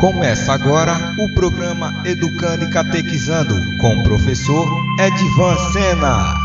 [0.00, 4.66] Começa agora o programa Educando e Catequizando com o professor
[4.98, 6.43] Edvan Sena.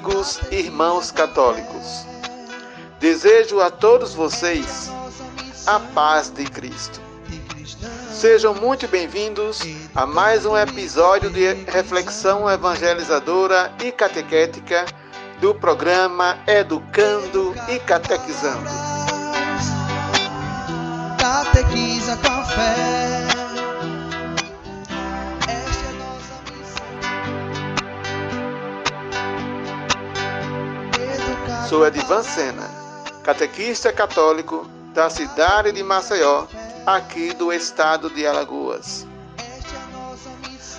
[0.00, 2.06] Amigos e irmãos católicos.
[2.98, 4.90] Desejo a todos vocês
[5.66, 7.00] a paz de Cristo.
[8.10, 9.60] Sejam muito bem-vindos
[9.94, 14.86] a mais um episódio de reflexão evangelizadora e catequética
[15.38, 18.70] do programa Educando e Catequizando.
[21.18, 23.39] Catequiza com fé.
[31.70, 32.68] Sou Edivan Sena,
[33.22, 36.46] catequista católico da cidade de Maceió,
[36.84, 39.06] aqui do estado de Alagoas.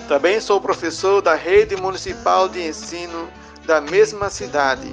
[0.10, 3.30] Também sou professor da Rede Municipal de Ensino
[3.66, 4.92] da mesma cidade,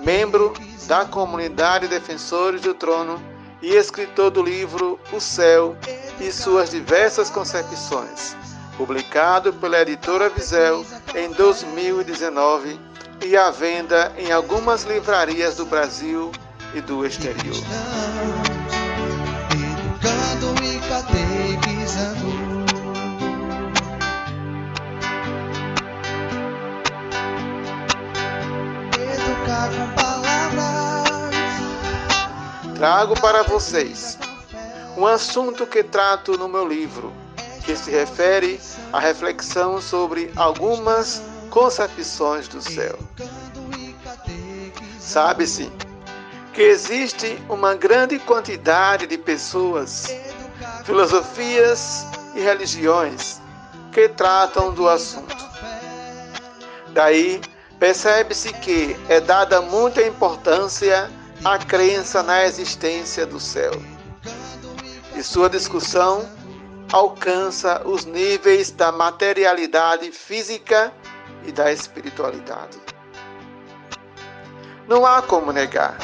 [0.00, 0.52] membro
[0.86, 3.18] da comunidade Defensores do Trono
[3.62, 5.74] e escritor do livro O Céu
[6.20, 8.36] e suas diversas concepções,
[8.76, 10.84] publicado pela editora Visel
[11.14, 12.87] em 2019
[13.24, 16.32] e à venda em algumas livrarias do Brasil
[16.74, 17.56] e do exterior.
[32.76, 34.16] Trago para vocês
[34.96, 37.12] um assunto que trato no meu livro,
[37.64, 38.60] que se refere
[38.92, 42.98] à reflexão sobre algumas concepções do céu.
[44.98, 45.70] Sabe-se
[46.52, 50.06] que existe uma grande quantidade de pessoas,
[50.84, 53.40] filosofias e religiões
[53.92, 55.36] que tratam do assunto.
[56.92, 57.40] Daí
[57.78, 61.10] percebe-se que é dada muita importância
[61.44, 63.72] à crença na existência do céu.
[65.16, 66.28] E sua discussão
[66.92, 70.92] alcança os níveis da materialidade física
[71.44, 72.78] e da espiritualidade.
[74.86, 75.98] Não há como negar.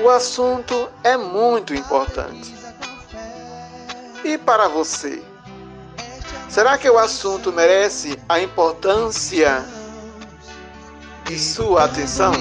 [0.00, 2.54] O assunto é muito importante.
[4.24, 5.22] E para você?
[6.48, 9.64] Será que o assunto merece a importância
[11.24, 12.32] de sua atenção?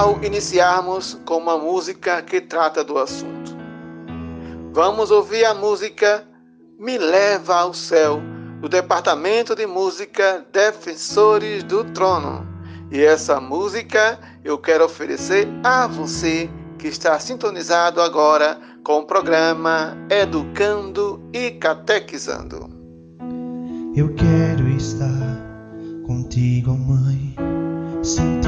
[0.00, 3.54] Tal iniciarmos com uma música que trata do assunto?
[4.72, 6.26] Vamos ouvir a música
[6.78, 8.18] Me Leva ao Céu,
[8.62, 12.48] do Departamento de Música Defensores do Trono.
[12.90, 19.94] E essa música eu quero oferecer a você que está sintonizado agora com o programa
[20.08, 22.70] Educando e Catequizando.
[23.94, 25.36] Eu quero estar
[26.06, 27.36] contigo, mãe,
[28.02, 28.39] sentir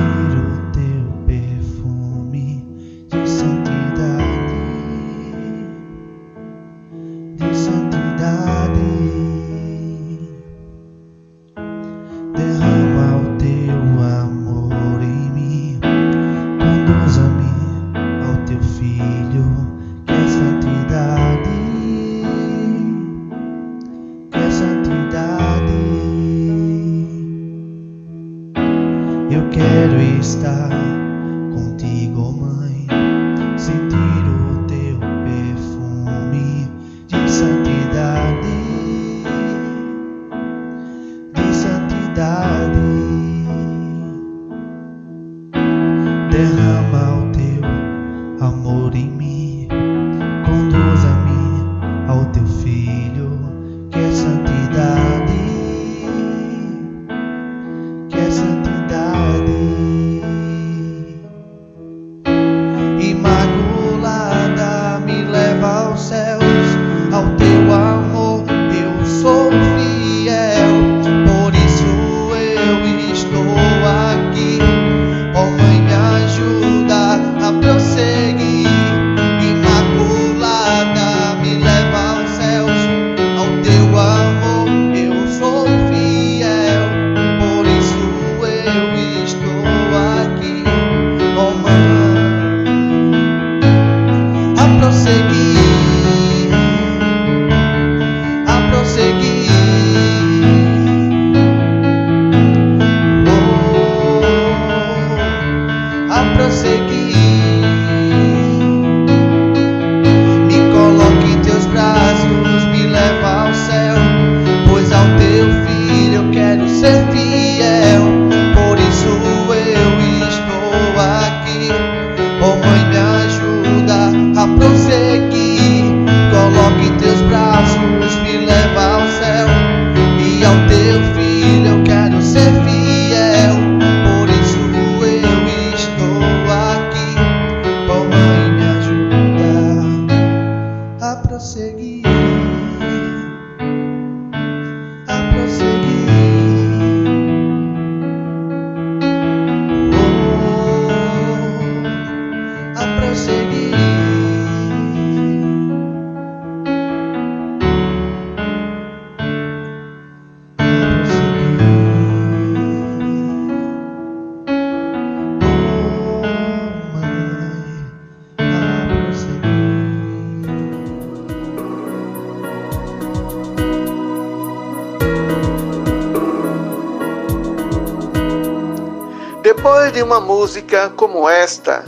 [180.53, 181.83] música como esta,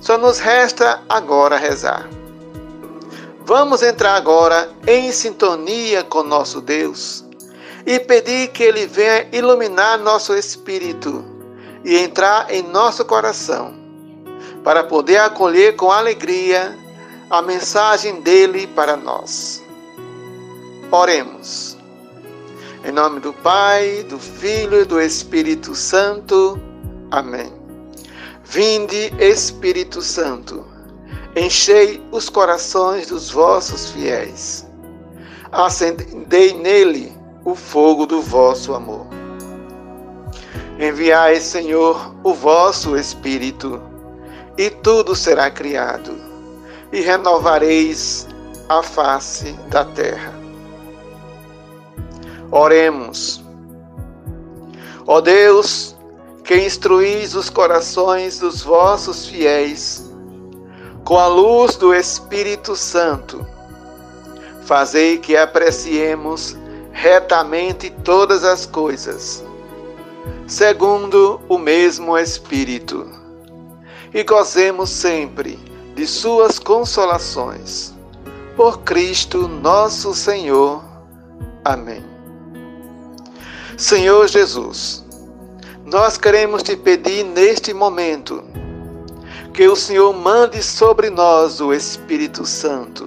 [0.00, 2.08] só nos resta agora rezar.
[3.44, 7.24] Vamos entrar agora em sintonia com nosso Deus
[7.84, 11.24] e pedir que Ele venha iluminar nosso espírito
[11.84, 13.74] e entrar em nosso coração,
[14.62, 16.78] para poder acolher com alegria
[17.28, 19.60] a mensagem dele para nós.
[20.92, 21.76] Oremos.
[22.84, 26.56] Em nome do Pai, do Filho e do Espírito Santo.
[27.10, 27.65] Amém.
[28.48, 30.64] Vinde, Espírito Santo,
[31.34, 34.64] enchei os corações dos vossos fiéis.
[35.50, 37.12] Acendei nele
[37.44, 39.06] o fogo do vosso amor.
[40.78, 43.82] Enviai, Senhor, o vosso Espírito,
[44.56, 46.16] e tudo será criado,
[46.92, 48.28] e renovareis
[48.68, 50.32] a face da terra.
[52.52, 53.44] Oremos.
[55.04, 55.95] Ó Deus,
[56.46, 60.08] que instruís os corações dos vossos fiéis
[61.04, 63.44] com a luz do Espírito Santo,
[64.64, 66.56] fazei que apreciemos
[66.92, 69.44] retamente todas as coisas,
[70.46, 73.10] segundo o mesmo Espírito,
[74.14, 75.58] e gozemos sempre
[75.96, 77.92] de Suas consolações.
[78.56, 80.82] Por Cristo nosso Senhor.
[81.64, 82.04] Amém.
[83.76, 85.05] Senhor Jesus,
[85.86, 88.42] nós queremos te pedir neste momento
[89.54, 93.06] que o Senhor mande sobre nós o Espírito Santo,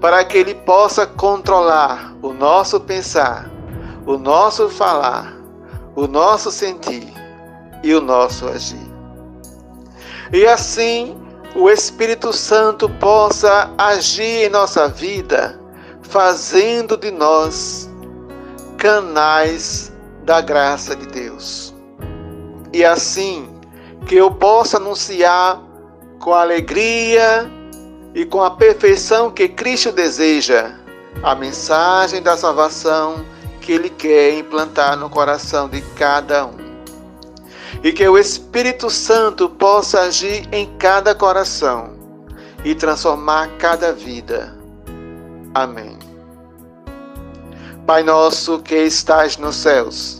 [0.00, 3.50] para que ele possa controlar o nosso pensar,
[4.06, 5.36] o nosso falar,
[5.96, 7.12] o nosso sentir
[7.82, 8.88] e o nosso agir.
[10.32, 11.16] E assim
[11.56, 15.60] o Espírito Santo possa agir em nossa vida,
[16.02, 17.90] fazendo de nós
[18.78, 19.92] canais
[20.22, 21.69] da graça de Deus.
[22.72, 23.48] E assim
[24.06, 25.60] que eu possa anunciar
[26.18, 27.50] com alegria
[28.14, 30.74] e com a perfeição que Cristo deseja
[31.22, 33.24] a mensagem da salvação
[33.60, 36.70] que Ele quer implantar no coração de cada um.
[37.82, 41.94] E que o Espírito Santo possa agir em cada coração
[42.64, 44.56] e transformar cada vida.
[45.54, 45.98] Amém.
[47.86, 50.19] Pai nosso que estás nos céus,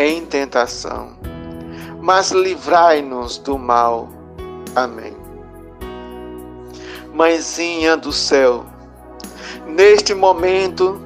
[0.00, 1.10] em tentação,
[2.00, 4.08] mas livrai-nos do mal.
[4.74, 5.14] Amém.
[7.12, 8.64] Mãezinha do céu,
[9.66, 10.98] neste momento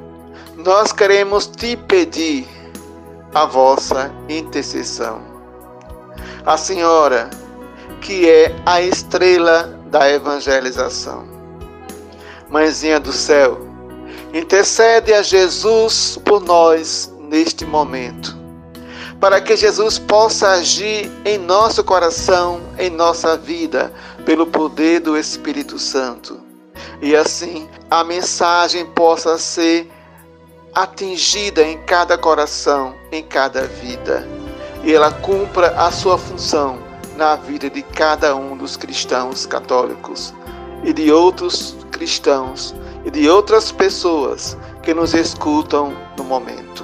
[0.56, 2.46] nós queremos te pedir
[3.34, 5.20] a vossa intercessão.
[6.46, 7.28] A Senhora,
[8.00, 11.24] que é a estrela da evangelização.
[12.48, 13.58] Mãezinha do céu,
[14.32, 18.43] intercede a Jesus por nós neste momento,
[19.25, 23.90] para que Jesus possa agir em nosso coração, em nossa vida,
[24.26, 26.38] pelo poder do Espírito Santo.
[27.00, 29.90] E assim a mensagem possa ser
[30.75, 34.28] atingida em cada coração, em cada vida,
[34.83, 36.78] e ela cumpra a sua função
[37.16, 40.35] na vida de cada um dos cristãos católicos
[40.83, 42.75] e de outros cristãos
[43.07, 46.83] e de outras pessoas que nos escutam no momento.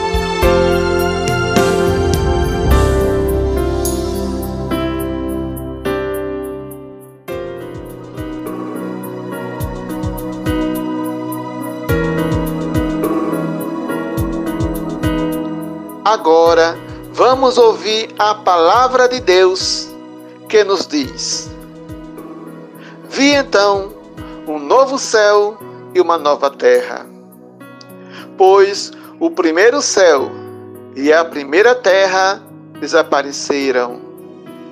[16.11, 16.77] Agora
[17.13, 19.87] vamos ouvir a palavra de Deus
[20.49, 21.49] que nos diz:
[23.09, 23.93] Vi então
[24.45, 25.57] um novo céu
[25.95, 27.05] e uma nova terra.
[28.37, 28.91] Pois
[29.21, 30.29] o primeiro céu
[30.97, 32.43] e a primeira terra
[32.81, 34.01] desapareceram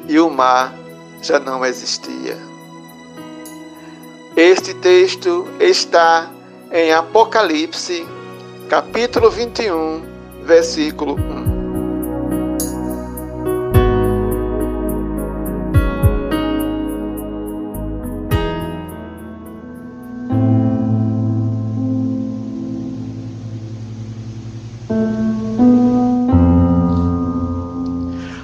[0.10, 0.76] e o mar
[1.22, 2.38] já não existia.
[4.36, 6.30] Este texto está
[6.70, 8.06] em Apocalipse,
[8.68, 10.09] capítulo 21,
[10.50, 11.60] versículo 1.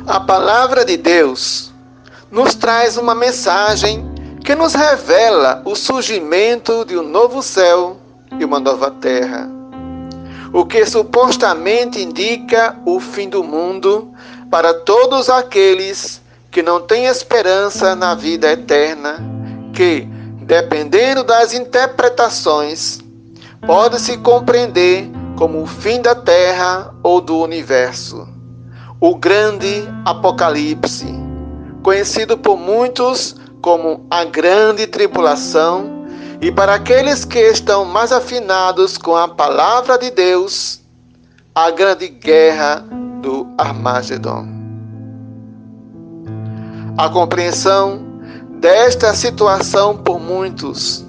[0.06, 1.74] A palavra de Deus
[2.30, 4.06] nos traz uma mensagem
[4.44, 7.98] que nos revela o surgimento de um novo céu
[8.40, 9.55] e uma nova terra
[10.56, 14.14] o que supostamente indica o fim do mundo
[14.50, 19.18] para todos aqueles que não têm esperança na vida eterna,
[19.74, 20.08] que,
[20.44, 23.00] dependendo das interpretações,
[23.68, 28.26] pode se compreender como o fim da terra ou do universo.
[29.02, 31.14] O grande Apocalipse,
[31.84, 35.95] conhecido por muitos como a grande tribulação,
[36.42, 40.82] e para aqueles que estão mais afinados com a palavra de Deus,
[41.54, 42.84] a grande guerra
[43.22, 44.48] do Armagedon.
[46.98, 48.06] A compreensão
[48.60, 51.06] desta situação por muitos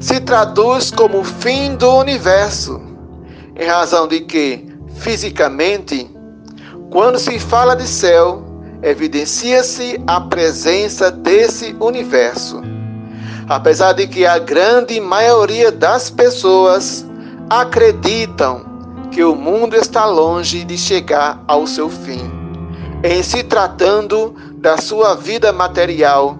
[0.00, 2.80] se traduz como o fim do universo,
[3.56, 6.10] em razão de que, fisicamente,
[6.90, 8.42] quando se fala de céu,
[8.82, 12.62] evidencia-se a presença desse universo
[13.48, 17.06] apesar de que a grande maioria das pessoas
[17.48, 18.66] acreditam
[19.10, 22.30] que o mundo está longe de chegar ao seu fim,
[23.02, 26.36] em se tratando da sua vida material,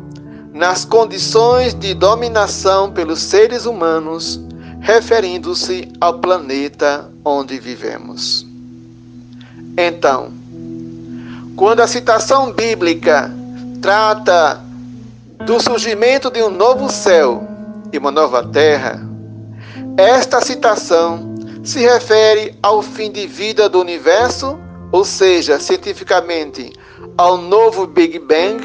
[0.52, 4.40] nas condições de dominação pelos seres humanos,
[4.80, 8.46] referindo-se ao planeta onde vivemos.
[9.78, 10.30] Então,
[11.56, 13.32] quando a citação bíblica
[13.80, 14.67] trata
[15.44, 17.46] do surgimento de um novo céu
[17.92, 19.00] e uma nova terra,
[19.96, 24.58] esta citação se refere ao fim de vida do universo,
[24.90, 26.72] ou seja, cientificamente,
[27.16, 28.60] ao novo Big Bang,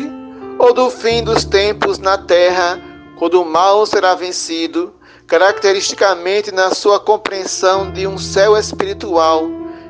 [0.60, 2.80] ou do fim dos tempos na Terra,
[3.18, 4.94] quando o mal será vencido,
[5.28, 9.50] caracteristicamente na sua compreensão de um céu espiritual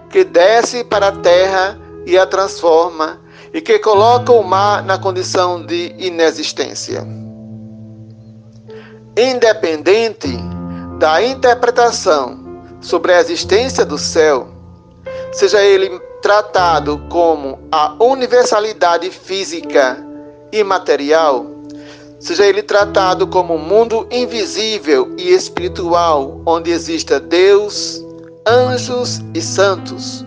[0.10, 3.23] que desce para a Terra e a transforma
[3.53, 7.07] e que coloca o mar na condição de inexistência.
[9.15, 10.36] Independente
[10.98, 12.39] da interpretação
[12.81, 14.48] sobre a existência do céu,
[15.31, 20.03] seja ele tratado como a universalidade física
[20.51, 21.45] e material,
[22.19, 28.03] seja ele tratado como um mundo invisível e espiritual onde exista Deus,
[28.48, 30.25] anjos e santos.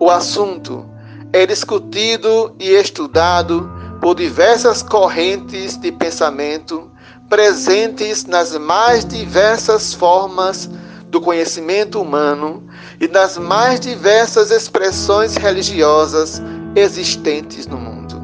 [0.00, 0.88] O assunto
[1.32, 3.70] é discutido e estudado
[4.00, 6.90] por diversas correntes de pensamento,
[7.28, 10.70] presentes nas mais diversas formas
[11.08, 12.62] do conhecimento humano
[13.00, 16.40] e nas mais diversas expressões religiosas
[16.74, 18.16] existentes no mundo.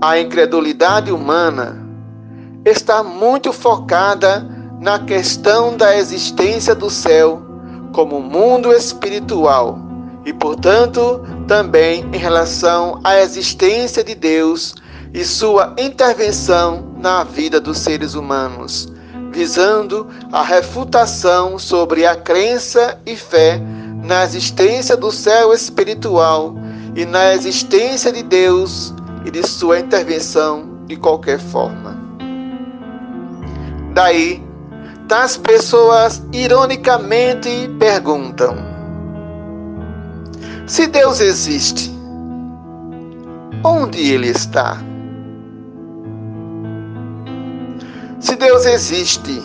[0.00, 1.80] A incredulidade humana
[2.64, 4.48] está muito focada
[4.80, 7.40] na questão da existência do céu
[7.92, 9.91] como mundo espiritual
[10.24, 14.74] e, portanto, também em relação à existência de Deus
[15.12, 18.92] e sua intervenção na vida dos seres humanos,
[19.32, 23.60] visando a refutação sobre a crença e fé
[24.02, 26.54] na existência do céu espiritual
[26.94, 32.00] e na existência de Deus e de sua intervenção de qualquer forma.
[33.94, 34.42] Daí,
[35.08, 38.71] tais pessoas ironicamente perguntam:
[40.72, 41.92] se Deus existe,
[43.62, 44.78] onde ele está?
[48.18, 49.42] Se Deus existe,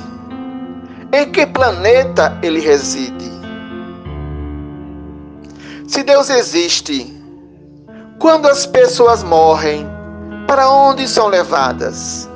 [1.11, 3.29] em que planeta ele reside?
[5.85, 7.13] Se Deus existe,
[8.19, 9.85] quando as pessoas morrem,
[10.47, 12.29] para onde são levadas?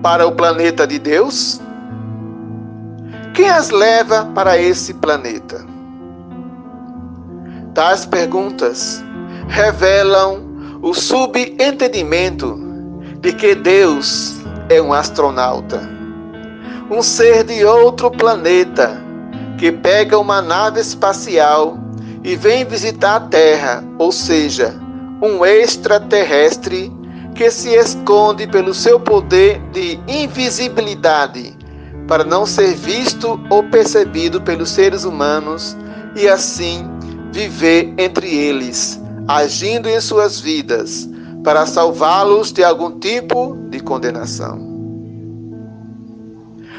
[0.00, 1.60] Para o planeta de Deus?
[3.34, 5.71] Quem as leva para esse planeta?
[7.74, 9.02] Tais perguntas
[9.48, 12.60] revelam o subentendimento
[13.20, 14.36] de que Deus
[14.68, 15.80] é um astronauta,
[16.90, 19.02] um ser de outro planeta
[19.58, 21.78] que pega uma nave espacial
[22.22, 24.74] e vem visitar a Terra, ou seja,
[25.22, 26.92] um extraterrestre
[27.34, 31.56] que se esconde pelo seu poder de invisibilidade
[32.06, 35.74] para não ser visto ou percebido pelos seres humanos
[36.14, 36.91] e assim
[37.32, 41.08] viver entre eles, agindo em suas vidas
[41.42, 44.58] para salvá-los de algum tipo de condenação.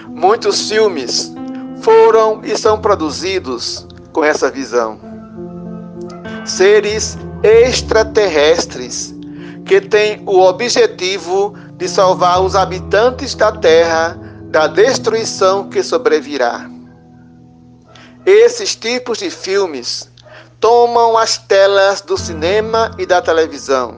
[0.10, 1.34] Muitos filmes
[1.82, 5.13] foram e são produzidos com essa visão
[6.46, 9.13] seres extraterrestres
[9.66, 16.70] que têm o objetivo de salvar os habitantes da Terra da destruição que sobrevirá.
[18.26, 20.10] Esses tipos de filmes
[20.63, 23.97] tomam as telas do cinema e da televisão,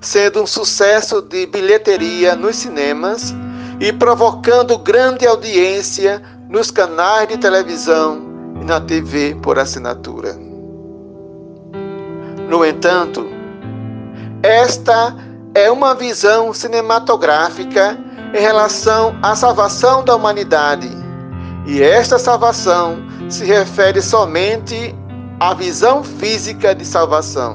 [0.00, 3.32] sendo um sucesso de bilheteria nos cinemas
[3.78, 8.22] e provocando grande audiência nos canais de televisão
[8.60, 10.36] e na TV por assinatura.
[12.48, 13.24] No entanto,
[14.42, 15.14] esta
[15.54, 17.96] é uma visão cinematográfica
[18.34, 20.90] em relação à salvação da humanidade.
[21.68, 24.98] E esta salvação se refere somente
[25.40, 27.54] à visão física de salvação.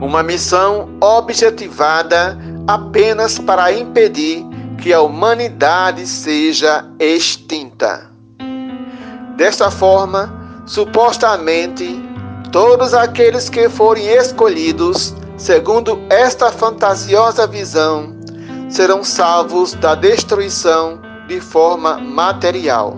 [0.00, 4.42] Uma missão objetivada apenas para impedir
[4.78, 8.10] que a humanidade seja extinta.
[9.36, 12.02] Desta forma, supostamente,
[12.50, 18.16] todos aqueles que forem escolhidos, segundo esta fantasiosa visão,
[18.70, 22.96] serão salvos da destruição de forma material.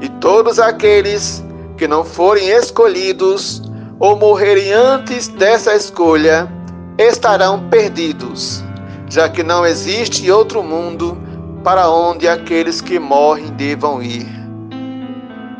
[0.00, 1.44] E todos aqueles
[1.82, 3.60] que não forem escolhidos
[3.98, 6.48] ou morrerem antes dessa escolha
[6.96, 8.62] estarão perdidos,
[9.10, 11.18] já que não existe outro mundo
[11.64, 14.28] para onde aqueles que morrem devam ir,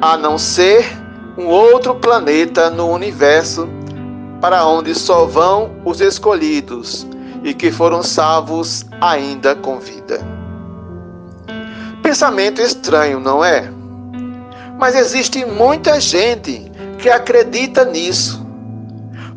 [0.00, 0.86] a não ser
[1.36, 3.68] um outro planeta no universo
[4.40, 7.04] para onde só vão os escolhidos
[7.42, 10.20] e que foram salvos ainda com vida.
[12.00, 13.81] Pensamento estranho, não é?
[14.82, 16.68] Mas existe muita gente
[17.00, 18.44] que acredita nisso,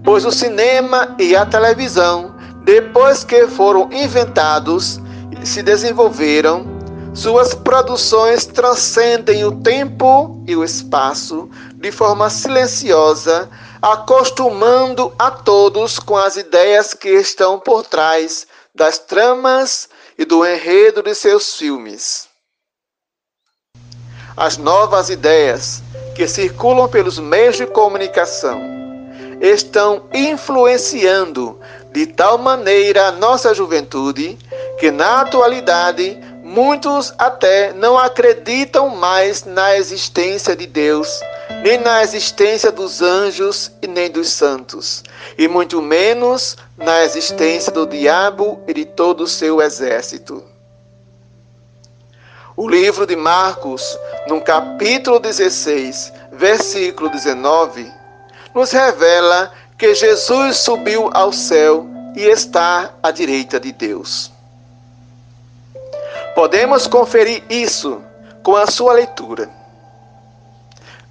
[0.03, 4.99] pois o cinema e a televisão, depois que foram inventados
[5.39, 6.65] e se desenvolveram,
[7.13, 13.47] suas produções transcendem o tempo e o espaço de forma silenciosa,
[13.79, 21.03] acostumando a todos com as ideias que estão por trás das tramas e do enredo
[21.03, 22.24] de seus filmes.
[24.37, 25.81] As novas ideias
[26.13, 28.61] que circulam pelos meios de comunicação
[29.41, 31.59] estão influenciando
[31.91, 34.37] de tal maneira a nossa juventude
[34.79, 41.19] que, na atualidade, Muitos até não acreditam mais na existência de Deus,
[41.63, 45.03] nem na existência dos anjos e nem dos santos,
[45.39, 50.43] e muito menos na existência do diabo e de todo o seu exército.
[52.57, 57.91] O livro de Marcos, no capítulo 16, versículo 19,
[58.53, 64.31] nos revela que Jesus subiu ao céu e está à direita de Deus.
[66.33, 68.01] Podemos conferir isso
[68.41, 69.49] com a sua leitura.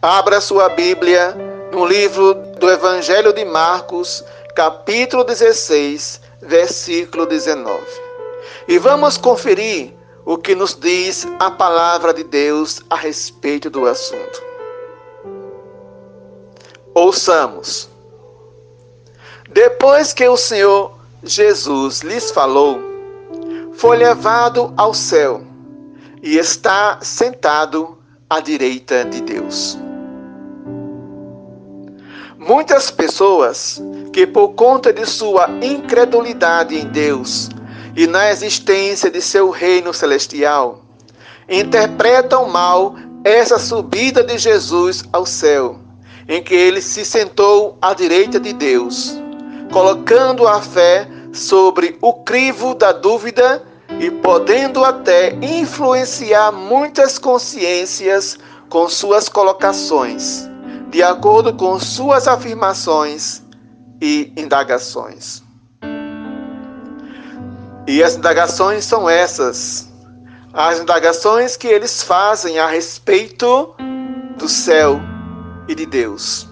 [0.00, 1.36] Abra sua Bíblia
[1.70, 7.82] no livro do Evangelho de Marcos, capítulo 16, versículo 19.
[8.66, 14.42] E vamos conferir o que nos diz a palavra de Deus a respeito do assunto.
[16.94, 17.88] Ouçamos.
[19.50, 22.80] Depois que o Senhor Jesus lhes falou,
[23.74, 25.42] foi levado ao céu
[26.22, 27.98] e está sentado
[28.30, 29.78] à direita de Deus.
[32.38, 33.82] Muitas pessoas
[34.12, 37.48] que, por conta de sua incredulidade em Deus
[37.96, 40.82] e na existência de seu reino celestial,
[41.48, 45.78] interpretam mal essa subida de Jesus ao céu,
[46.28, 49.20] em que ele se sentou à direita de Deus,
[49.72, 53.62] colocando a fé sobre o crivo da dúvida
[54.00, 60.48] e podendo até influenciar muitas consciências com suas colocações
[60.94, 63.42] de acordo com suas afirmações
[64.00, 65.43] e indagações.
[67.86, 69.88] E as indagações são essas:
[70.52, 73.74] as indagações que eles fazem a respeito
[74.38, 75.00] do céu
[75.68, 76.48] e de Deus.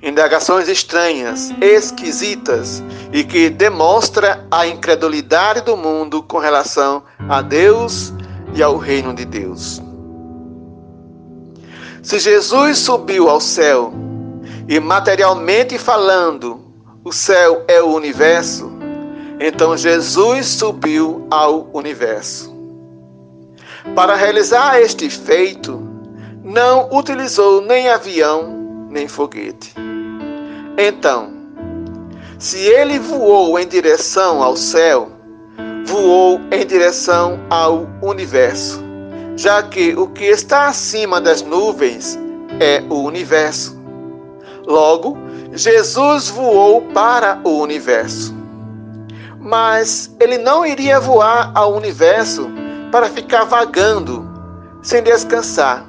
[0.00, 8.12] Indagações estranhas, esquisitas e que demonstra a incredulidade do mundo com relação a Deus
[8.54, 9.82] e ao reino de Deus.
[12.02, 13.92] Se Jesus subiu ao céu,
[14.68, 16.60] e materialmente falando,
[17.02, 18.77] o céu é o universo,
[19.40, 22.56] então Jesus subiu ao universo.
[23.94, 25.82] Para realizar este feito,
[26.42, 29.74] não utilizou nem avião, nem foguete.
[30.76, 31.32] Então,
[32.38, 35.10] se ele voou em direção ao céu,
[35.84, 38.88] voou em direção ao universo
[39.38, 42.18] já que o que está acima das nuvens
[42.58, 43.78] é o universo.
[44.66, 45.16] Logo,
[45.52, 48.34] Jesus voou para o universo.
[49.50, 52.50] Mas ele não iria voar ao universo
[52.92, 54.22] para ficar vagando,
[54.82, 55.86] sem descansar.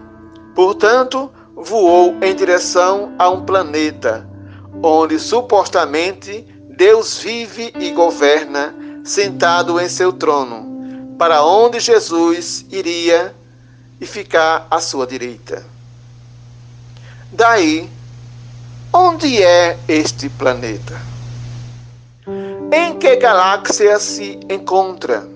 [0.56, 4.26] Portanto, voou em direção a um planeta,
[4.82, 13.36] onde supostamente Deus vive e governa, sentado em seu trono, para onde Jesus iria
[14.00, 15.66] e ficar à sua direita.
[17.30, 17.90] Daí,
[18.94, 21.09] onde é este planeta?
[22.72, 25.28] Em que galáxia se encontra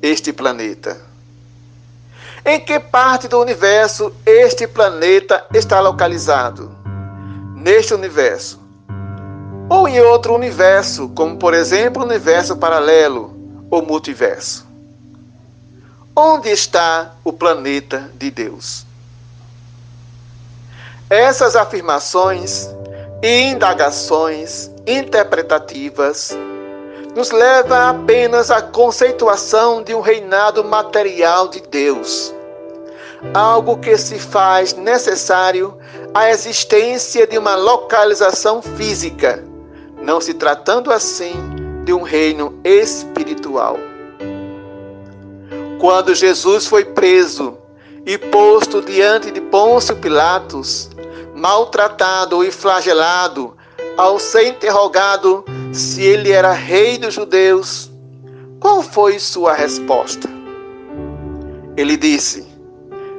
[0.00, 1.00] este planeta?
[2.46, 6.70] Em que parte do universo este planeta está localizado?
[7.56, 8.60] Neste universo.
[9.68, 13.34] Ou em outro universo, como por exemplo o universo paralelo
[13.68, 14.64] ou multiverso.
[16.14, 18.86] Onde está o planeta de Deus?
[21.10, 22.68] Essas afirmações
[23.20, 26.36] e indagações interpretativas
[27.14, 32.34] nos levam apenas à conceituação de um reinado material de Deus,
[33.32, 35.78] algo que se faz necessário
[36.12, 39.44] à existência de uma localização física,
[40.02, 41.34] não se tratando assim
[41.84, 43.78] de um reino espiritual.
[45.80, 47.56] Quando Jesus foi preso
[48.04, 50.90] e posto diante de Pôncio Pilatos,
[51.34, 53.53] maltratado e flagelado,
[53.96, 57.90] ao ser interrogado se ele era rei dos judeus,
[58.60, 60.28] qual foi sua resposta?
[61.76, 62.46] Ele disse: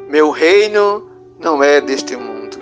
[0.09, 1.09] Meu reino
[1.39, 2.57] não é deste mundo.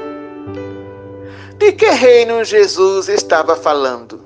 [1.58, 4.20] De que reino Jesus estava falando?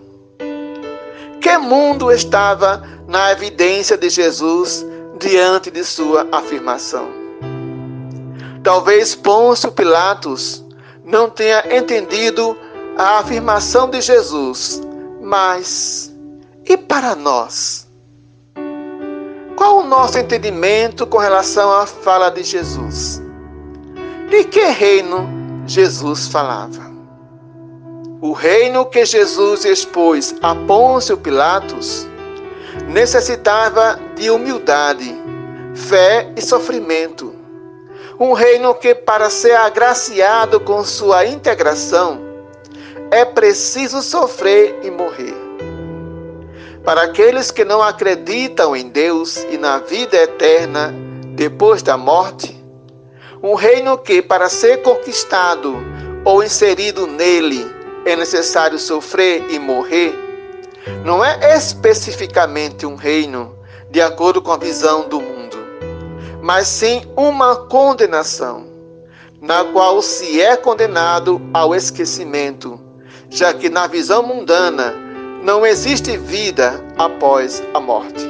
[1.42, 4.86] Que mundo estava na evidência de Jesus
[5.20, 7.10] diante de sua afirmação.
[8.64, 10.64] Talvez Pôncio Pilatos
[11.06, 12.58] não tenha entendido
[12.98, 14.82] a afirmação de Jesus,
[15.22, 16.12] mas
[16.66, 17.88] e para nós?
[19.56, 23.22] Qual o nosso entendimento com relação à fala de Jesus?
[24.30, 25.30] De que reino
[25.68, 26.88] Jesus falava?
[28.20, 32.08] O reino que Jesus expôs a Pôncio Pilatos
[32.88, 35.16] necessitava de humildade,
[35.76, 37.36] fé e sofrimento.
[38.20, 42.27] Um reino que, para ser agraciado com sua integração,
[43.12, 45.36] é preciso sofrer e morrer.
[46.84, 50.94] Para aqueles que não acreditam em Deus e na vida eterna
[51.36, 52.56] depois da morte,
[53.44, 55.76] um reino que, para ser conquistado
[56.26, 57.70] ou inserido nele,
[58.06, 60.28] é necessário sofrer e morrer
[61.04, 63.56] não é especificamente um reino
[63.90, 65.58] de acordo com a visão do mundo,
[66.42, 68.66] mas sim uma condenação,
[69.42, 72.80] na qual se é condenado ao esquecimento,
[73.30, 74.94] já que na visão mundana
[75.44, 78.30] não existe vida após a morte.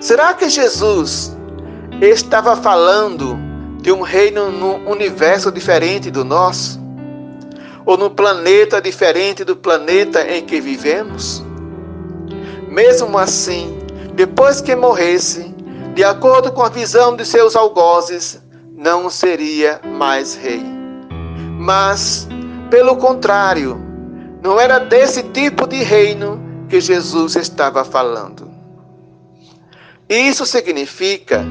[0.00, 1.36] Será que Jesus
[2.00, 3.38] estava falando
[3.80, 6.80] de um reino num universo diferente do nosso?
[7.84, 11.44] Ou num planeta diferente do planeta em que vivemos?
[12.68, 13.78] Mesmo assim,
[14.14, 15.54] depois que morresse,
[15.94, 18.42] de acordo com a visão de seus algozes,
[18.74, 20.64] não seria mais rei.
[21.58, 22.26] Mas,
[22.72, 23.78] pelo contrário,
[24.42, 28.50] não era desse tipo de reino que Jesus estava falando.
[30.08, 31.44] Isso significa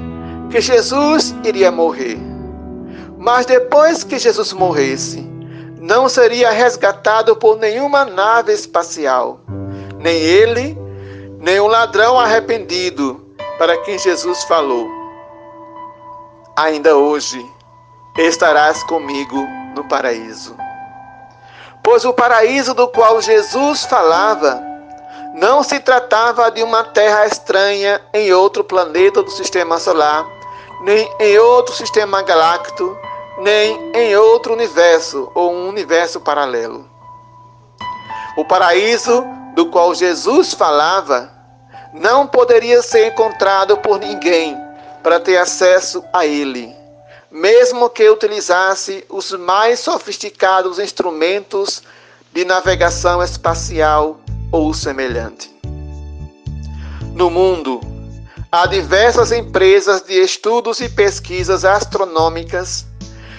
[0.50, 2.18] que Jesus iria morrer.
[3.20, 5.22] Mas depois que Jesus morresse,
[5.80, 9.42] não seria resgatado por nenhuma nave espacial,
[10.00, 10.76] nem ele,
[11.40, 13.24] nem o ladrão arrependido
[13.60, 14.90] para quem Jesus falou.
[16.56, 17.46] Ainda hoje
[18.18, 19.38] estarás comigo
[19.76, 20.58] no paraíso.
[21.84, 24.62] Pois o paraíso do qual Jesus falava
[25.34, 30.26] não se tratava de uma terra estranha em outro planeta do sistema solar,
[30.82, 32.98] nem em outro sistema galáctico,
[33.40, 36.86] nem em outro universo ou um universo paralelo.
[38.38, 41.32] O paraíso do qual Jesus falava
[41.94, 44.58] não poderia ser encontrado por ninguém
[45.02, 46.76] para ter acesso a ele,
[47.32, 51.82] mesmo que utilizasse os mais sofisticados instrumentos
[52.34, 54.20] de navegação espacial
[54.52, 55.50] ou semelhante.
[57.14, 57.80] No mundo,
[58.52, 62.86] há diversas empresas de estudos e pesquisas astronômicas,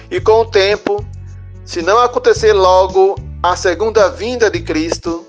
[0.09, 1.05] e com o tempo,
[1.63, 5.25] se não acontecer logo a segunda vinda de Cristo,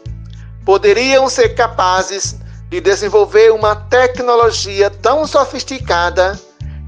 [0.64, 2.36] poderiam ser capazes
[2.70, 6.38] de desenvolver uma tecnologia tão sofisticada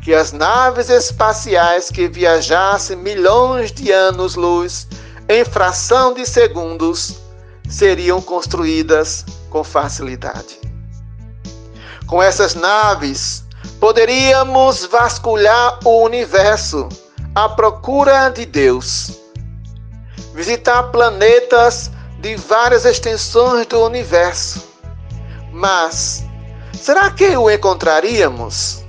[0.07, 4.87] que as naves espaciais que viajassem milhões de anos-luz
[5.29, 7.17] em fração de segundos
[7.69, 10.61] seriam construídas com facilidade.
[12.07, 13.43] Com essas naves,
[13.81, 16.89] poderíamos vasculhar o universo
[17.35, 19.11] à procura de Deus,
[20.33, 21.91] visitar planetas
[22.21, 24.69] de várias extensões do universo.
[25.51, 26.25] Mas
[26.73, 28.86] será que o encontraríamos?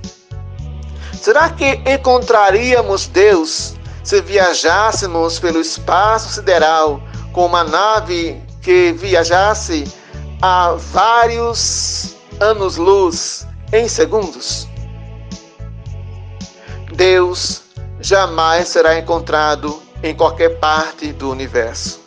[1.20, 7.02] Será que encontraríamos Deus se viajássemos pelo espaço sideral
[7.32, 9.84] com uma nave que viajasse
[10.40, 14.68] a vários anos-luz em segundos?
[16.94, 17.62] Deus
[18.00, 22.00] jamais será encontrado em qualquer parte do universo.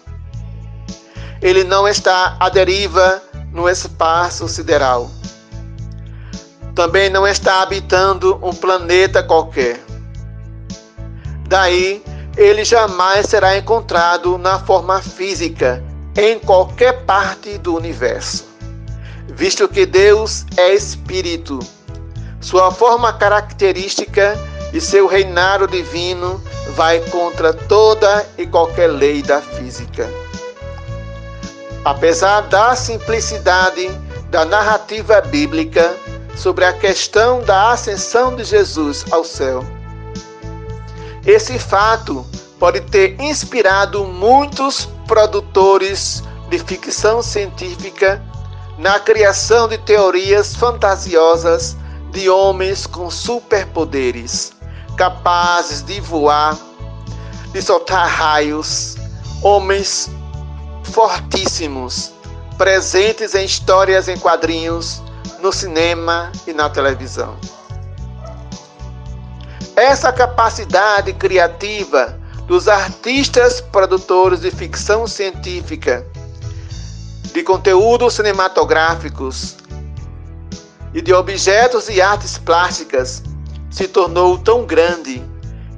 [1.42, 3.22] Ele não está à deriva
[3.52, 5.12] no espaço sideral.
[6.76, 9.80] Também não está habitando um planeta qualquer.
[11.48, 12.02] Daí,
[12.38, 15.84] ele jamais será encontrado na forma física
[16.16, 18.46] em qualquer parte do universo.
[19.28, 21.60] Visto que Deus é espírito,
[22.40, 24.38] sua forma característica
[24.74, 26.42] e seu reinado divino
[26.76, 30.10] vai contra toda e qualquer lei da física.
[31.84, 33.90] Apesar da simplicidade
[34.30, 35.94] da narrativa bíblica
[36.36, 39.64] sobre a questão da ascensão de Jesus ao céu,
[41.26, 42.26] esse fato
[42.60, 48.22] pode ter inspirado muitos produtores de ficção científica
[48.78, 51.78] na criação de teorias fantasiosas
[52.12, 54.52] de homens com superpoderes,
[54.98, 56.58] capazes de voar,
[57.54, 58.96] de soltar raios,
[59.42, 60.10] homens
[60.84, 62.12] fortíssimos,
[62.58, 65.02] presentes em histórias em quadrinhos,
[65.42, 67.38] no cinema e na televisão.
[69.76, 76.06] Essa capacidade criativa dos artistas produtores de ficção científica,
[77.34, 79.56] de conteúdos cinematográficos
[80.94, 83.24] e de objetos e artes plásticas
[83.70, 85.24] se tornou tão grande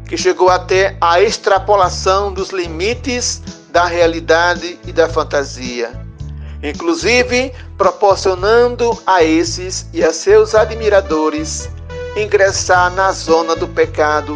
[0.07, 6.02] que chegou até a extrapolação dos limites da realidade e da fantasia,
[6.63, 11.69] inclusive proporcionando a esses e a seus admiradores
[12.15, 14.35] ingressar na zona do pecado,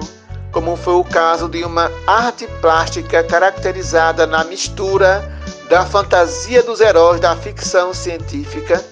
[0.51, 5.33] como foi o caso de uma arte plástica caracterizada na mistura
[5.69, 8.83] da fantasia dos heróis da ficção científica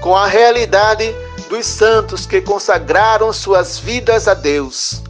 [0.00, 1.14] com a realidade
[1.48, 5.02] dos santos que consagraram suas vidas a Deus,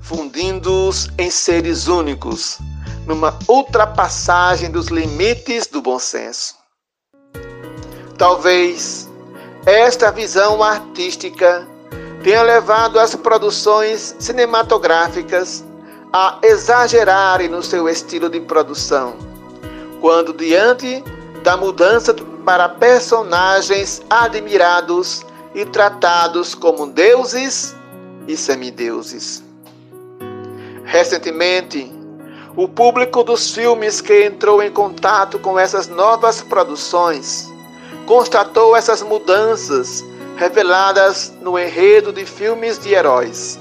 [0.00, 2.58] fundindo-os em seres únicos
[3.06, 6.61] numa ultrapassagem dos limites do bom senso.
[8.22, 9.10] Talvez
[9.66, 11.66] esta visão artística
[12.22, 15.64] tenha levado as produções cinematográficas
[16.12, 19.16] a exagerarem no seu estilo de produção,
[20.00, 21.02] quando diante
[21.42, 27.74] da mudança para personagens admirados e tratados como deuses
[28.28, 29.42] e semideuses.
[30.84, 31.92] Recentemente,
[32.54, 37.51] o público dos filmes que entrou em contato com essas novas produções
[38.12, 40.04] constatou essas mudanças
[40.36, 43.58] reveladas no enredo de filmes de heróis,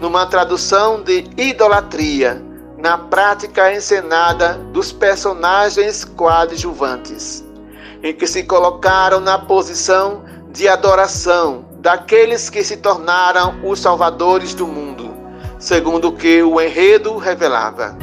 [0.00, 2.42] numa tradução de idolatria
[2.78, 7.44] na prática encenada dos personagens coadjuvantes,
[8.02, 14.66] em que se colocaram na posição de adoração daqueles que se tornaram os salvadores do
[14.66, 15.14] mundo,
[15.58, 17.94] segundo o que o enredo revelava.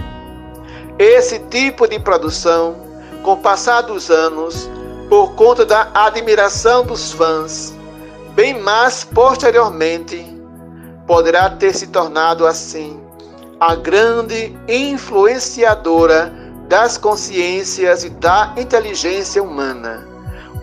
[0.99, 2.75] Esse tipo de produção,
[3.23, 4.69] com o passar dos anos,
[5.09, 7.73] por conta da admiração dos fãs,
[8.35, 10.23] bem mais posteriormente,
[11.07, 13.01] poderá ter se tornado assim
[13.59, 16.31] a grande influenciadora
[16.67, 20.07] das consciências e da inteligência humana,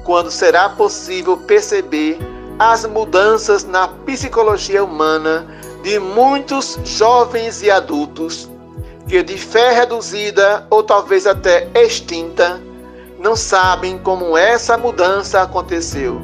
[0.04, 2.16] quando será possível perceber
[2.58, 5.46] as mudanças na psicologia humana
[5.82, 8.48] de muitos jovens e adultos
[9.08, 12.60] que, de fé reduzida ou talvez até extinta,
[13.26, 16.22] não sabem como essa mudança aconteceu.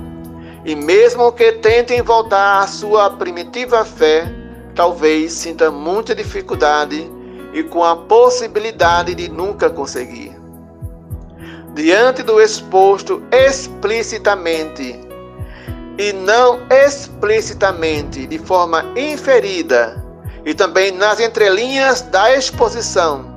[0.64, 4.32] E mesmo que tentem voltar à sua primitiva fé,
[4.72, 7.10] talvez sinta muita dificuldade
[7.52, 10.30] e com a possibilidade de nunca conseguir.
[11.74, 15.00] Diante do exposto explicitamente
[15.98, 20.00] e não explicitamente, de forma inferida,
[20.46, 23.31] e também nas entrelinhas da exposição,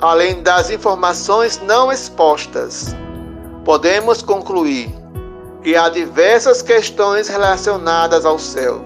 [0.00, 2.94] além das informações não expostas,
[3.64, 4.94] podemos concluir
[5.62, 8.84] que há diversas questões relacionadas ao céu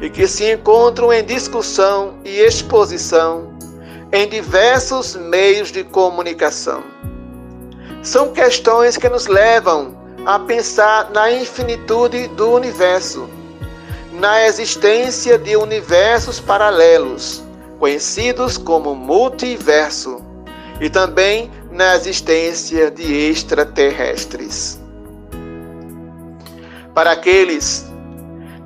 [0.00, 3.54] e que se encontram em discussão e exposição
[4.12, 6.84] em diversos meios de comunicação.
[8.02, 13.28] São questões que nos levam a pensar na infinitude do universo,
[14.12, 17.42] na existência de universos paralelos,
[17.78, 20.23] conhecidos como multiverso,
[20.80, 24.80] e também na existência de extraterrestres.
[26.94, 27.86] Para aqueles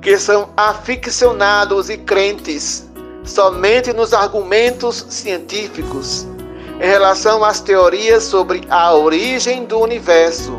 [0.01, 2.87] que são aficionados e crentes
[3.23, 6.27] somente nos argumentos científicos
[6.81, 10.57] em relação às teorias sobre a origem do universo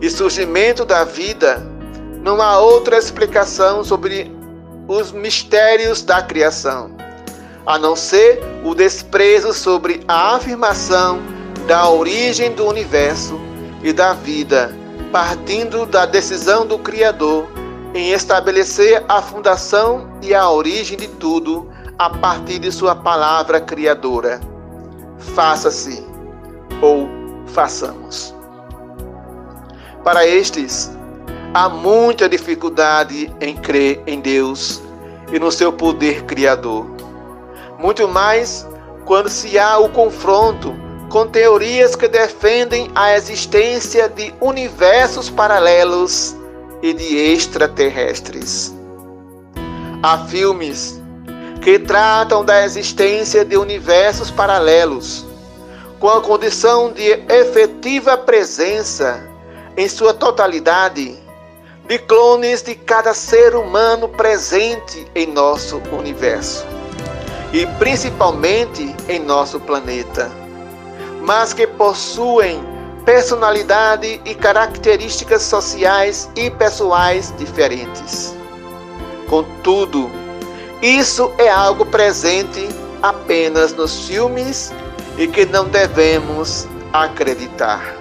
[0.00, 1.62] e surgimento da vida,
[2.22, 4.32] não há outra explicação sobre
[4.86, 6.96] os mistérios da criação,
[7.68, 11.20] a não ser o desprezo sobre a afirmação
[11.66, 13.38] da origem do universo
[13.82, 14.74] e da vida,
[15.12, 17.46] partindo da decisão do Criador
[17.94, 24.40] em estabelecer a fundação e a origem de tudo a partir de sua palavra criadora.
[25.34, 26.02] Faça-se
[26.80, 27.06] ou
[27.48, 28.34] façamos.
[30.02, 30.90] Para estes,
[31.52, 34.80] há muita dificuldade em crer em Deus
[35.30, 36.97] e no seu poder criador.
[37.78, 38.66] Muito mais
[39.06, 40.74] quando se há o confronto
[41.08, 46.36] com teorias que defendem a existência de universos paralelos
[46.82, 48.74] e de extraterrestres.
[50.02, 51.00] Há filmes
[51.62, 55.24] que tratam da existência de universos paralelos,
[56.00, 59.24] com a condição de efetiva presença
[59.76, 61.16] em sua totalidade
[61.86, 66.77] de clones de cada ser humano presente em nosso universo
[67.52, 70.30] e principalmente em nosso planeta,
[71.22, 72.62] mas que possuem
[73.04, 78.36] personalidade e características sociais e pessoais diferentes.
[79.28, 80.10] Contudo,
[80.82, 82.68] isso é algo presente
[83.02, 84.72] apenas nos filmes
[85.16, 87.94] e que não devemos acreditar.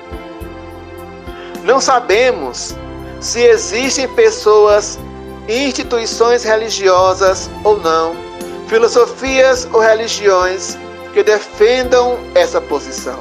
[1.64, 2.76] Não sabemos
[3.20, 5.00] se existem pessoas,
[5.48, 8.27] instituições religiosas ou não,
[8.68, 10.78] filosofias ou religiões
[11.14, 13.20] que defendam essa posição.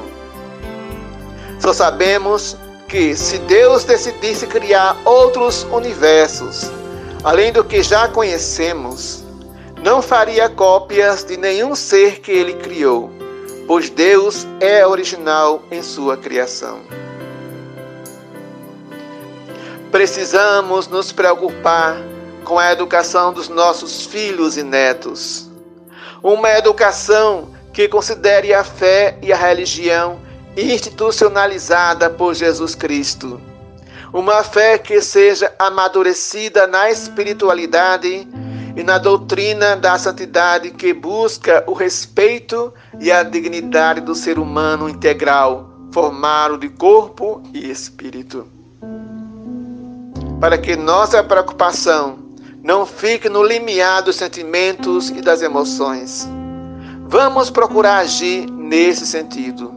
[1.61, 2.57] Só sabemos
[2.89, 6.71] que se Deus decidisse criar outros universos,
[7.25, 9.25] além do que já conhecemos,
[9.83, 13.11] não faria cópias de nenhum ser que ele criou,
[13.67, 16.81] pois Deus é original em sua criação.
[19.91, 21.97] Precisamos nos preocupar
[22.47, 25.51] com a educação dos nossos filhos e netos.
[26.23, 30.21] Uma educação que considere a fé e a religião
[30.57, 33.41] institucionalizada por Jesus Cristo.
[34.13, 38.29] Uma fé que seja amadurecida na espiritualidade
[38.77, 44.89] e na doutrina da santidade que busca o respeito e a dignidade do ser humano
[44.89, 48.47] integral, formado de corpo e espírito.
[50.41, 52.26] Para que nossa preocupação
[52.67, 56.29] não fique no limiar dos sentimentos e das emoções.
[57.07, 59.73] Vamos procurar agir nesse sentido,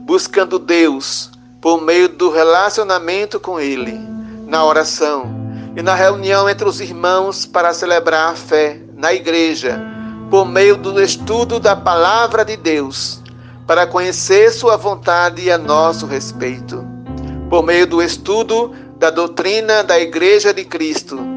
[0.00, 4.00] buscando Deus por meio do relacionamento com Ele,
[4.46, 5.26] na oração
[5.76, 9.78] e na reunião entre os irmãos para celebrar a fé na igreja,
[10.30, 13.22] por meio do estudo da palavra de Deus,
[13.66, 16.82] para conhecer Sua vontade a nosso respeito,
[17.50, 21.33] por meio do estudo da doutrina da Igreja de Cristo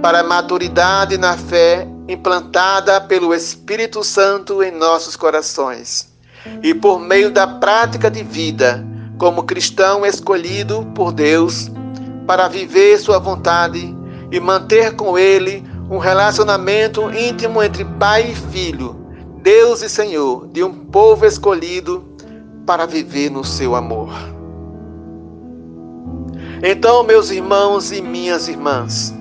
[0.00, 6.08] para a maturidade na fé implantada pelo Espírito Santo em nossos corações
[6.62, 8.84] e por meio da prática de vida
[9.18, 11.70] como cristão escolhido por Deus
[12.26, 13.94] para viver sua vontade
[14.32, 18.96] e manter com ele um relacionamento íntimo entre pai e filho,
[19.42, 22.04] Deus e Senhor, de um povo escolhido
[22.64, 24.10] para viver no seu amor.
[26.62, 29.12] Então, meus irmãos e minhas irmãs,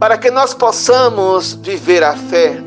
[0.00, 2.58] para que nós possamos viver a fé,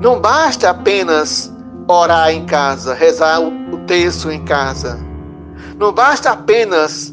[0.00, 1.52] não basta apenas
[1.88, 4.96] orar em casa, rezar o texto em casa.
[5.76, 7.12] Não basta apenas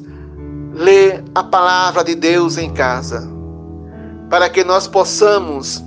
[0.71, 3.27] ler a palavra de Deus em casa.
[4.29, 5.83] Para que nós possamos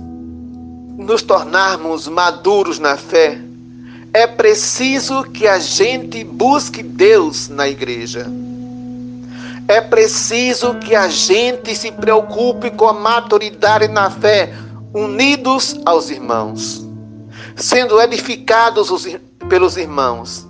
[0.97, 3.39] nos tornarmos maduros na fé,
[4.13, 8.29] é preciso que a gente busque Deus na igreja.
[9.67, 14.53] É preciso que a gente se preocupe com a maturidade na fé,
[14.93, 16.87] unidos aos irmãos,
[17.55, 19.07] sendo edificados os,
[19.49, 20.47] pelos irmãos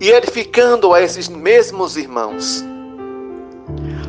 [0.00, 2.64] e edificando a esses mesmos irmãos,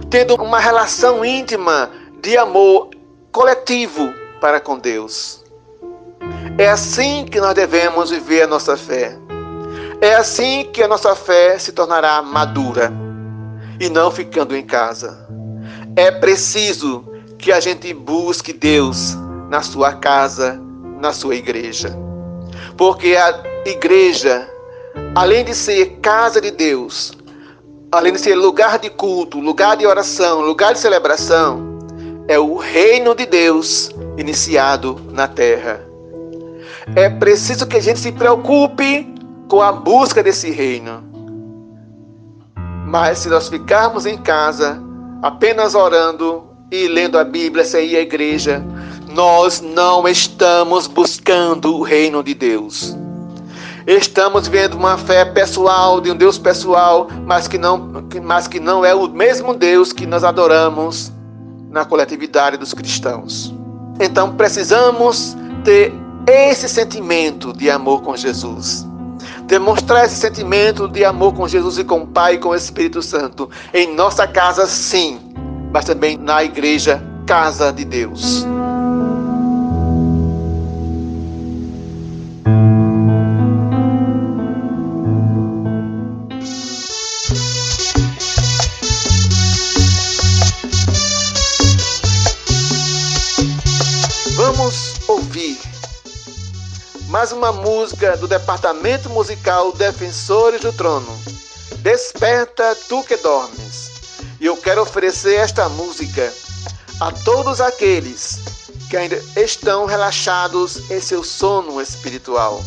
[0.10, 2.90] tendo uma relação íntima de amor
[3.32, 4.12] coletivo
[4.42, 5.44] para com Deus.
[6.58, 9.16] É assim que nós devemos viver a nossa fé.
[10.02, 13.05] É assim que a nossa fé se tornará madura
[13.80, 15.28] e não ficando em casa.
[15.96, 17.06] É preciso
[17.38, 19.16] que a gente busque Deus
[19.50, 20.60] na sua casa,
[21.00, 21.96] na sua igreja.
[22.78, 24.48] Porque a igreja,
[25.14, 27.14] além de ser casa de Deus,
[27.92, 31.80] além de ser lugar de culto, lugar de oração, lugar de celebração,
[32.28, 35.82] é o reino de Deus iniciado na terra.
[36.96, 39.14] É preciso que a gente se preocupe
[39.48, 41.15] com a busca desse reino.
[42.98, 44.82] Mas se nós ficarmos em casa
[45.22, 48.64] apenas orando e lendo a Bíblia sem ir à igreja,
[49.10, 52.96] nós não estamos buscando o reino de Deus.
[53.86, 58.86] Estamos vendo uma fé pessoal, de um Deus pessoal, mas que não, mas que não
[58.86, 61.12] é o mesmo Deus que nós adoramos
[61.70, 63.54] na coletividade dos cristãos.
[64.00, 65.36] Então precisamos
[65.66, 65.94] ter
[66.26, 68.85] esse sentimento de amor com Jesus.
[69.48, 73.02] Demonstrar esse sentimento de amor com Jesus e com o Pai e com o Espírito
[73.02, 75.20] Santo em nossa casa, sim,
[75.72, 78.46] mas também na igreja, casa de Deus.
[97.36, 101.20] Uma música do Departamento Musical Defensores do Trono.
[101.80, 103.92] Desperta tu que dormes.
[104.40, 106.34] E eu quero oferecer esta música
[107.02, 108.40] a todos aqueles
[108.90, 112.64] que ainda estão relaxados em seu sono espiritual.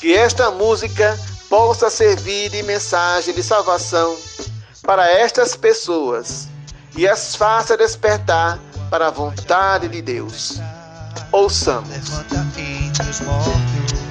[0.00, 1.18] Que esta música
[1.48, 4.16] possa servir de mensagem de salvação
[4.82, 6.46] para estas pessoas
[6.96, 10.60] e as faça despertar para a vontade de Deus.
[11.32, 11.88] Ouçamos.
[11.88, 14.01] Levanta entre os mortos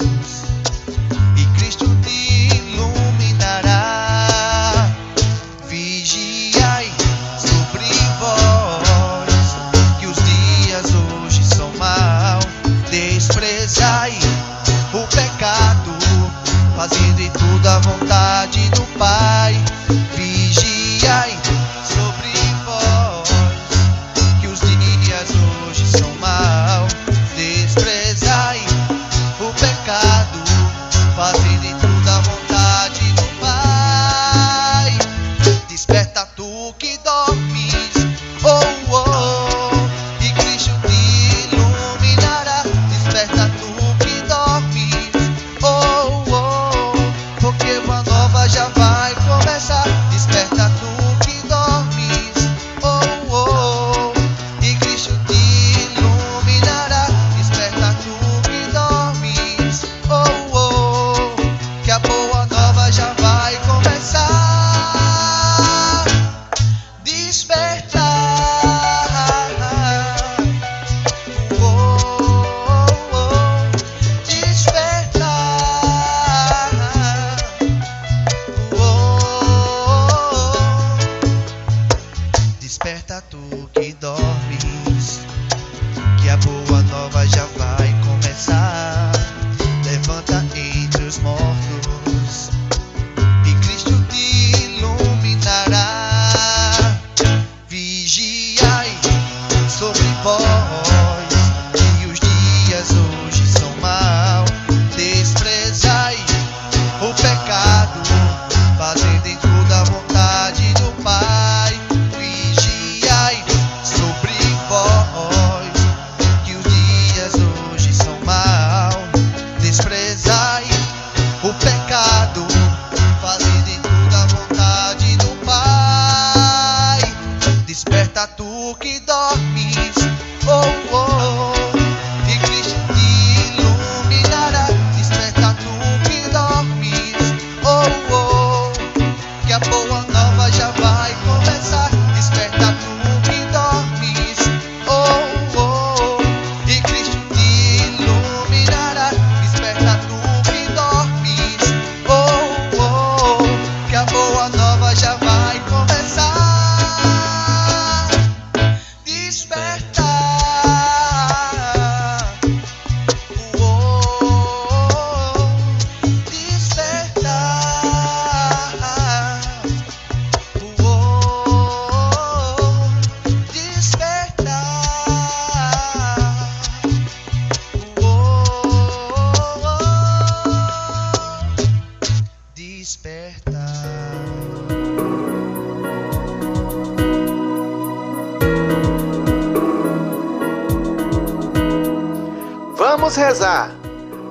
[193.12, 193.76] Vamos rezar,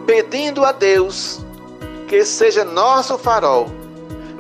[0.07, 1.39] pedindo a Deus
[2.09, 3.67] que seja nosso farol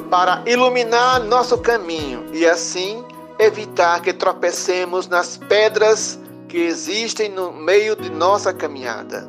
[0.09, 3.05] para iluminar nosso caminho e assim
[3.39, 6.19] evitar que tropecemos nas pedras
[6.49, 9.29] que existem no meio de nossa caminhada.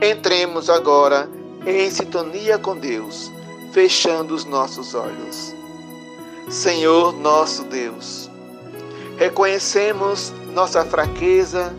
[0.00, 1.28] Entremos agora
[1.66, 3.32] em sintonia com Deus,
[3.72, 5.52] fechando os nossos olhos.
[6.48, 8.30] Senhor nosso Deus,
[9.18, 11.74] reconhecemos nossa fraqueza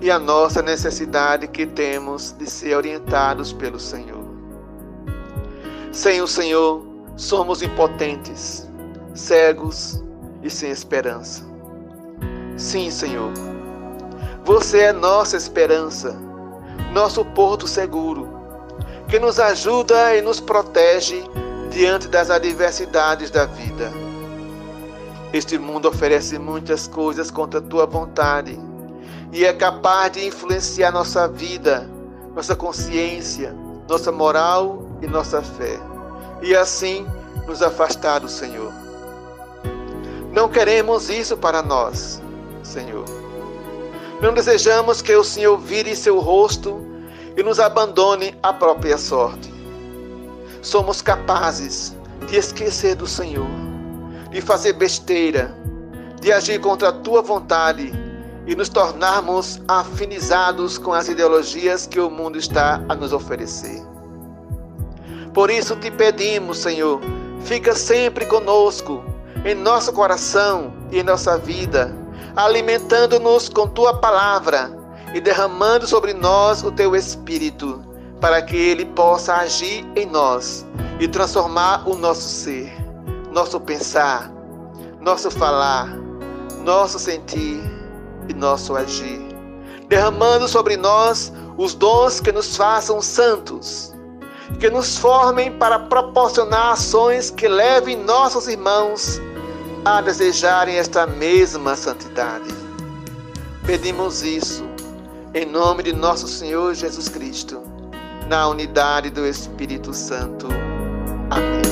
[0.00, 4.24] e a nossa necessidade que temos de ser orientados pelo Senhor.
[5.92, 6.86] Sem o Senhor,
[7.16, 8.66] somos impotentes,
[9.14, 10.02] cegos
[10.42, 11.44] e sem esperança.
[12.56, 13.32] Sim, Senhor,
[14.44, 16.16] você é nossa esperança,
[16.92, 18.28] nosso porto seguro,
[19.08, 21.22] que nos ajuda e nos protege
[21.70, 23.92] diante das adversidades da vida.
[25.32, 28.58] Este mundo oferece muitas coisas contra a tua vontade
[29.32, 31.88] e é capaz de influenciar nossa vida,
[32.34, 33.54] nossa consciência,
[33.88, 35.78] nossa moral e nossa fé,
[36.42, 37.06] e assim
[37.46, 38.72] nos afastar do Senhor.
[40.32, 42.20] Não queremos isso para nós,
[42.62, 43.04] Senhor.
[44.20, 46.84] Não desejamos que o Senhor vire seu rosto
[47.36, 49.52] e nos abandone à própria sorte.
[50.62, 51.96] Somos capazes
[52.28, 53.48] de esquecer do Senhor,
[54.30, 55.54] de fazer besteira,
[56.20, 57.92] de agir contra a tua vontade
[58.46, 63.82] e nos tornarmos afinizados com as ideologias que o mundo está a nos oferecer.
[65.32, 67.00] Por isso te pedimos, Senhor,
[67.42, 69.04] fica sempre conosco,
[69.44, 71.94] em nosso coração e em nossa vida,
[72.34, 74.70] alimentando-nos com tua palavra
[75.14, 77.82] e derramando sobre nós o teu espírito,
[78.20, 80.66] para que ele possa agir em nós
[80.98, 82.72] e transformar o nosso ser,
[83.32, 84.30] nosso pensar,
[85.00, 85.88] nosso falar,
[86.64, 87.79] nosso sentir
[88.30, 89.20] e nosso agir,
[89.88, 93.92] derramando sobre nós os dons que nos façam santos,
[94.58, 99.20] que nos formem para proporcionar ações que levem nossos irmãos
[99.84, 102.54] a desejarem esta mesma santidade.
[103.66, 104.64] Pedimos isso
[105.34, 107.62] em nome de nosso Senhor Jesus Cristo,
[108.28, 110.48] na unidade do Espírito Santo.
[111.30, 111.69] Amém.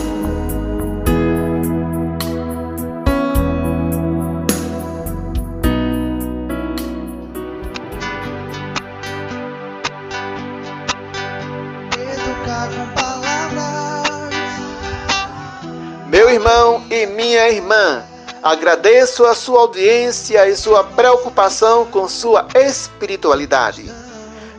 [16.99, 18.03] E minha irmã,
[18.43, 23.89] agradeço a sua audiência e sua preocupação com sua espiritualidade.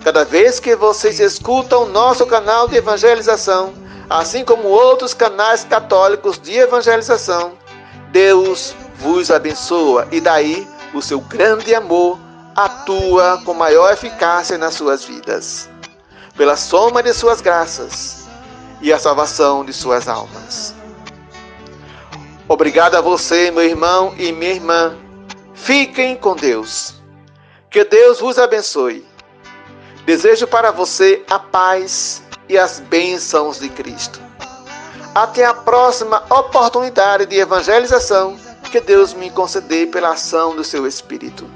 [0.03, 3.73] Cada vez que vocês escutam nosso canal de evangelização,
[4.09, 7.53] assim como outros canais católicos de evangelização,
[8.11, 12.17] Deus vos abençoa e daí o seu grande amor
[12.55, 15.69] atua com maior eficácia nas suas vidas,
[16.37, 18.29] pela soma de suas graças
[18.81, 20.78] e a salvação de suas almas.
[22.49, 24.97] Obrigado a você, meu irmão e minha irmã.
[25.53, 26.95] Fiquem com Deus.
[27.69, 29.05] Que Deus vos abençoe.
[30.03, 34.19] Desejo para você a paz e as bênçãos de Cristo.
[35.13, 38.35] Até a próxima oportunidade de evangelização
[38.71, 41.47] que Deus me conceder pela ação do seu Espírito.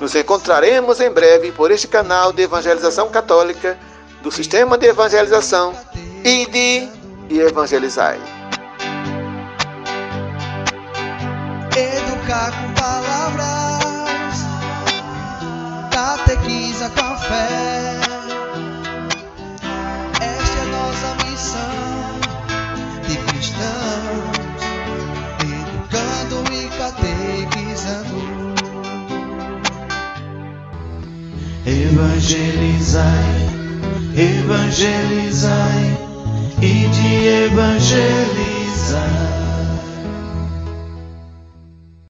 [0.00, 3.76] Nos encontraremos em breve por este canal de evangelização católica
[4.22, 5.74] do Sistema de Evangelização
[6.24, 6.88] Ide
[7.28, 8.33] e Evangelizai.
[17.28, 18.00] Fé.
[20.20, 22.20] Esta é nossa missão
[23.08, 24.36] de cristãos,
[25.42, 28.18] educando e catequizando.
[31.66, 33.34] Evangelizai,
[34.16, 35.84] evangelizai
[36.60, 37.10] e de
[37.46, 39.43] evangelizar.